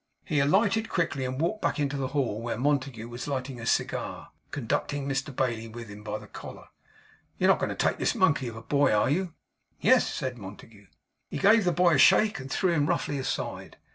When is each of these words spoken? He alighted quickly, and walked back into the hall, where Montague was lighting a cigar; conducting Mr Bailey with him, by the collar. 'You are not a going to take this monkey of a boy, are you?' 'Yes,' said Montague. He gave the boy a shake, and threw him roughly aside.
He 0.25 0.39
alighted 0.39 0.89
quickly, 0.89 1.25
and 1.25 1.39
walked 1.39 1.61
back 1.61 1.79
into 1.79 1.95
the 1.95 2.07
hall, 2.07 2.41
where 2.41 2.57
Montague 2.57 3.07
was 3.07 3.27
lighting 3.27 3.59
a 3.59 3.67
cigar; 3.67 4.31
conducting 4.49 5.07
Mr 5.07 5.29
Bailey 5.35 5.67
with 5.67 5.89
him, 5.89 6.01
by 6.01 6.17
the 6.17 6.25
collar. 6.25 6.69
'You 7.37 7.45
are 7.45 7.49
not 7.49 7.57
a 7.61 7.65
going 7.67 7.77
to 7.77 7.85
take 7.85 7.99
this 7.99 8.15
monkey 8.15 8.47
of 8.47 8.55
a 8.55 8.63
boy, 8.63 8.91
are 8.91 9.11
you?' 9.11 9.35
'Yes,' 9.79 10.11
said 10.11 10.39
Montague. 10.39 10.87
He 11.29 11.37
gave 11.37 11.65
the 11.65 11.71
boy 11.71 11.93
a 11.93 11.97
shake, 11.99 12.39
and 12.39 12.49
threw 12.51 12.71
him 12.73 12.87
roughly 12.87 13.19
aside. 13.19 13.77